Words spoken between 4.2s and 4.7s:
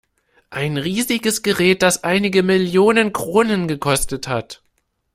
hat.